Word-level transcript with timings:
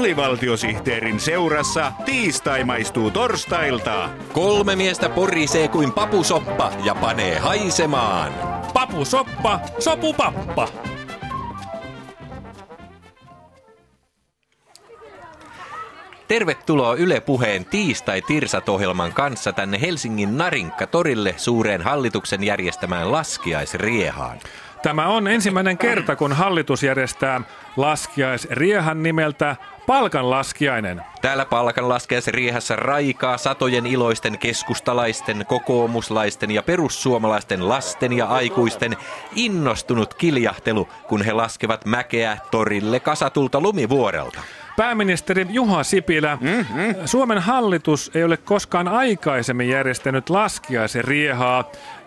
alivaltiosihteerin 0.00 1.20
seurassa 1.20 1.92
tiistai 2.04 2.64
maistuu 2.64 3.10
torstailta. 3.10 4.08
Kolme 4.32 4.76
miestä 4.76 5.08
porisee 5.08 5.68
kuin 5.68 5.92
papusoppa 5.92 6.72
ja 6.84 6.94
panee 6.94 7.38
haisemaan. 7.38 8.32
Papusoppa, 8.74 9.60
sopupappa. 9.78 10.68
Tervetuloa 16.28 16.94
Yle 16.94 17.20
Puheen 17.20 17.64
tiistai-tirsat-ohjelman 17.64 19.12
kanssa 19.12 19.52
tänne 19.52 19.80
Helsingin 19.80 20.38
Narinkka-torille 20.38 21.34
suureen 21.36 21.82
hallituksen 21.82 22.44
järjestämään 22.44 23.12
laskiaisriehaan. 23.12 24.38
Tämä 24.82 25.06
on 25.06 25.28
ensimmäinen 25.28 25.78
kerta, 25.78 26.16
kun 26.16 26.32
hallitus 26.32 26.82
järjestää 26.82 27.40
laskiaisriehan 27.76 29.02
nimeltä 29.02 29.56
palkanlaskiainen. 29.86 31.02
Täällä 31.22 31.44
palkanlaskiaisriehassa 31.44 32.76
raikaa 32.76 33.38
satojen 33.38 33.86
iloisten 33.86 34.38
keskustalaisten, 34.38 35.44
kokoomuslaisten 35.48 36.50
ja 36.50 36.62
perussuomalaisten 36.62 37.68
lasten 37.68 38.12
ja 38.12 38.26
aikuisten 38.26 38.96
innostunut 39.34 40.14
kiljahtelu, 40.14 40.88
kun 41.08 41.22
he 41.22 41.32
laskevat 41.32 41.84
mäkeä 41.84 42.38
torille 42.50 43.00
kasatulta 43.00 43.60
lumivuorelta. 43.60 44.40
Pääministeri 44.76 45.46
Juha 45.50 45.82
Sipilä, 45.82 46.38
mm-hmm. 46.40 46.94
Suomen 47.04 47.38
hallitus 47.38 48.10
ei 48.14 48.24
ole 48.24 48.36
koskaan 48.36 48.88
aikaisemmin 48.88 49.68
järjestänyt 49.68 50.30
laskiaisen 50.30 51.04
riehaa. 51.04 51.64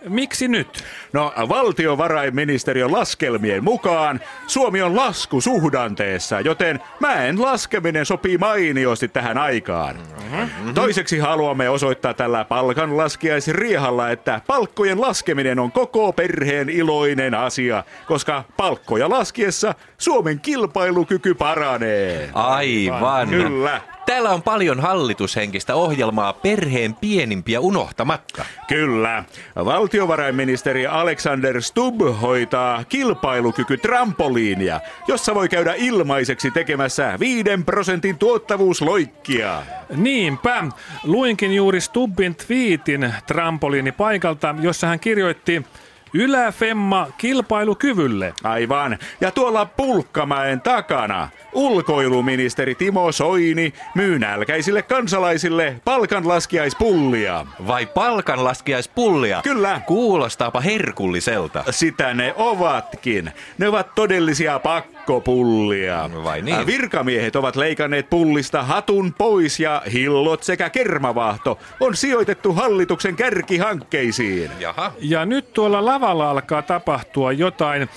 Miksi 0.10 0.48
nyt? 0.48 0.84
No 1.14 1.34
valtiovarainministeriön 1.50 2.92
laskelmien 2.92 3.64
mukaan 3.64 4.20
Suomi 4.48 4.82
on 4.82 4.96
laskusuhdanteessa, 4.96 6.40
joten 6.40 6.80
mäen 7.00 7.42
laskeminen 7.42 8.06
sopii 8.06 8.38
mainiosti 8.38 9.08
tähän 9.08 9.38
aikaan. 9.38 9.96
Mm-hmm. 9.96 10.74
Toiseksi 10.74 11.20
haluamme 11.20 11.70
osoittaa 11.70 12.14
tällä 12.14 12.46
palkanlaskiaisriehalla, 12.46 14.10
että 14.10 14.42
palkkojen 14.48 15.02
laskeminen 15.02 15.60
on 15.60 15.72
koko 15.72 16.14
perheen 16.14 16.70
iloinen 16.70 17.34
asia, 17.34 17.84
koska 18.08 18.44
palkkoja 18.58 19.10
laskiessa 19.10 19.76
Suomen 19.98 20.40
kilpailukyky 20.40 21.34
paranee. 21.34 22.30
Aivan. 22.34 23.30
Kyllä. 23.30 23.93
Täällä 24.06 24.30
on 24.30 24.42
paljon 24.42 24.80
hallitushenkistä 24.80 25.76
ohjelmaa 25.76 26.34
perheen 26.34 26.96
pienimpiä 26.96 27.60
unohtamatta. 27.60 28.46
Kyllä. 28.68 29.24
Valtiovarainministeri 29.56 30.88
Alexander 30.88 31.62
Stubb 31.62 32.02
hoitaa 32.22 32.84
kilpailukyky 32.84 33.78
trampoliinia, 33.78 34.80
jossa 35.08 35.36
voi 35.36 35.50
käydä 35.50 35.74
ilmaiseksi 35.78 36.52
tekemässä 36.52 37.20
5 37.20 37.44
prosentin 37.66 38.18
tuottavuusloikkia. 38.18 39.64
Niinpä. 39.96 40.64
Luinkin 41.04 41.54
juuri 41.54 41.82
Stubbin 41.82 42.36
twiitin 42.36 43.14
trampoliinipaikalta, 43.28 44.56
jossa 44.62 44.88
hän 44.88 45.00
kirjoitti 45.00 45.66
Yläfemma 46.14 47.08
kilpailukyvylle. 47.18 48.34
Aivan. 48.44 48.98
Ja 49.22 49.32
tuolla 49.32 49.66
Pulkkamäen 49.66 50.62
takana 50.62 51.30
ulkoiluministeri 51.54 52.76
Timo 52.76 53.12
Soini 53.12 53.74
myy 53.96 54.20
nälkäisille 54.20 54.82
kansalaisille 54.82 55.76
palkanlaskiaispullia. 55.86 57.46
Vai 57.68 57.86
palkanlaskiaispullia? 57.86 59.42
Kyllä. 59.42 59.82
Kuulostaapa 59.88 60.62
herkulliselta. 60.62 61.64
Sitä 61.70 62.14
ne 62.14 62.34
ovatkin. 62.38 63.32
Ne 63.58 63.68
ovat 63.68 63.96
todellisia 63.96 64.60
pakkopullia. 65.04 66.10
Vai 66.24 66.42
niin? 66.42 66.66
Virkamiehet 66.66 67.36
ovat 67.36 67.56
leikanneet 67.56 68.10
pullista 68.10 68.64
hatun 68.64 69.14
pois 69.14 69.60
ja 69.60 69.82
hillot 69.94 70.44
sekä 70.44 70.70
kermavahto 70.70 71.60
on 71.80 71.96
sijoitettu 71.96 72.54
hallituksen 72.54 73.16
kärkihankkeisiin. 73.16 74.52
Jaha. 74.60 74.92
Ja 75.00 75.26
nyt 75.26 75.54
tuolla 75.54 75.86
lavalla 75.86 76.30
alkaa 76.30 76.62
tapahtua 76.62 77.32
jotain. 77.32 77.90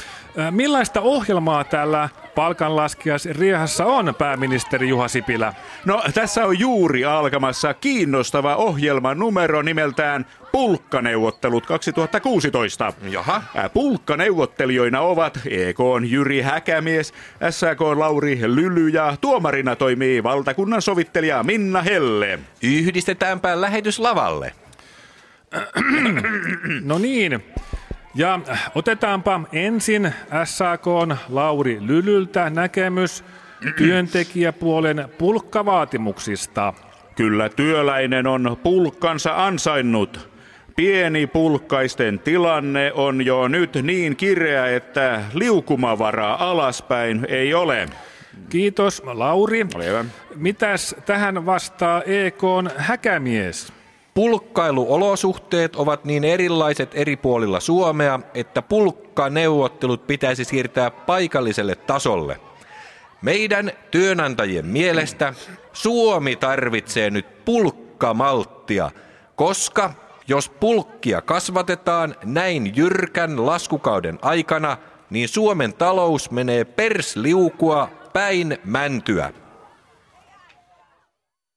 Millaista 0.50 1.00
ohjelmaa 1.00 1.64
täällä 1.64 2.08
palkanlaskijas 2.36 3.26
riehassa 3.26 3.86
on, 3.86 4.14
pääministeri 4.18 4.88
Juha 4.88 5.08
Sipilä? 5.08 5.54
No, 5.84 6.02
tässä 6.14 6.44
on 6.44 6.58
juuri 6.58 7.04
alkamassa 7.04 7.74
kiinnostava 7.74 8.56
ohjelma 8.56 9.14
numero 9.14 9.62
nimeltään 9.62 10.26
Pulkkaneuvottelut 10.52 11.66
2016. 11.66 12.92
Jaha. 13.10 13.42
Pulkkaneuvottelijoina 13.74 15.00
ovat 15.00 15.40
EK 15.46 15.78
Jyri 16.08 16.40
Häkämies, 16.40 17.14
SAK 17.50 17.80
Lauri 17.80 18.40
Lyly 18.42 18.88
ja 18.88 19.16
tuomarina 19.20 19.76
toimii 19.76 20.22
valtakunnan 20.22 20.82
sovittelija 20.82 21.42
Minna 21.42 21.82
Helle. 21.82 22.38
Yhdistetäänpä 22.62 23.60
lähetys 23.60 23.98
lavalle. 23.98 24.52
No 26.82 26.98
niin, 26.98 27.44
ja 28.16 28.40
otetaanpa 28.74 29.40
ensin 29.52 30.14
SAK 30.44 30.86
Lauri 31.28 31.78
Lylyltä 31.80 32.50
näkemys 32.50 33.24
työntekijäpuolen 33.78 35.08
pulkkavaatimuksista. 35.18 36.74
Kyllä 37.16 37.48
työläinen 37.48 38.26
on 38.26 38.56
pulkkansa 38.62 39.46
ansainnut. 39.46 40.30
Pieni 40.76 41.26
pulkkaisten 41.26 42.18
tilanne 42.18 42.92
on 42.92 43.26
jo 43.26 43.48
nyt 43.48 43.74
niin 43.82 44.16
kireä, 44.16 44.66
että 44.66 45.22
liukumavaraa 45.34 46.50
alaspäin 46.50 47.26
ei 47.28 47.54
ole. 47.54 47.88
Kiitos 48.48 49.02
Lauri. 49.04 49.66
Ole 49.74 49.86
hyvä. 49.86 50.04
Mitäs 50.34 50.96
tähän 51.06 51.46
vastaa 51.46 52.02
EKn 52.02 52.70
häkämies? 52.76 53.72
Pulkkailuolosuhteet 54.16 55.76
ovat 55.76 56.04
niin 56.04 56.24
erilaiset 56.24 56.90
eri 56.94 57.16
puolilla 57.16 57.60
Suomea, 57.60 58.20
että 58.34 58.62
pulkkaneuvottelut 58.62 60.06
pitäisi 60.06 60.44
siirtää 60.44 60.90
paikalliselle 60.90 61.74
tasolle. 61.74 62.40
Meidän 63.22 63.72
työnantajien 63.90 64.66
mielestä 64.66 65.34
Suomi 65.72 66.36
tarvitsee 66.36 67.10
nyt 67.10 67.44
pulkkamalttia, 67.44 68.90
koska 69.34 69.92
jos 70.28 70.48
pulkkia 70.48 71.22
kasvatetaan 71.22 72.14
näin 72.24 72.76
jyrkän 72.76 73.46
laskukauden 73.46 74.18
aikana, 74.22 74.76
niin 75.10 75.28
Suomen 75.28 75.74
talous 75.74 76.30
menee 76.30 76.64
persliukua 76.64 77.88
päin 78.12 78.58
mäntyä. 78.64 79.32